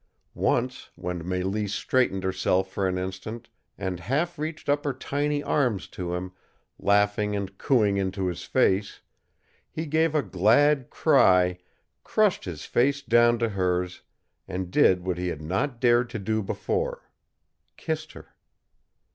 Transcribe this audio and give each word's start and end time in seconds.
Once, 0.33 0.89
when 0.95 1.23
Mélisse 1.23 1.69
straightened 1.69 2.23
herself 2.23 2.71
for 2.71 2.87
an 2.87 2.97
instant, 2.97 3.49
and 3.77 3.99
half 3.99 4.39
reached 4.39 4.67
up 4.67 4.83
her 4.83 4.93
tiny 4.93 5.43
arms 5.43 5.87
to 5.89 6.15
him, 6.15 6.31
laughing 6.79 7.35
and 7.35 7.55
cooing 7.59 7.97
into 7.97 8.25
his 8.25 8.43
face, 8.43 9.01
he 9.69 9.85
gave 9.85 10.15
a 10.15 10.23
glad 10.23 10.89
cry, 10.89 11.59
crushed 12.03 12.45
his 12.45 12.65
face 12.65 13.03
down 13.03 13.37
to 13.37 13.49
hers, 13.49 14.01
and 14.47 14.71
did 14.71 15.05
what 15.05 15.19
he 15.19 15.27
had 15.27 15.39
not 15.43 15.79
dared 15.79 16.09
to 16.09 16.17
do 16.17 16.41
before 16.41 17.03
kissed 17.77 18.13
her. 18.13 18.33